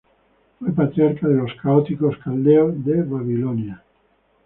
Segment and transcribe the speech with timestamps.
[0.57, 3.83] Fue patriarca de los católicos caldeos de Babilonia.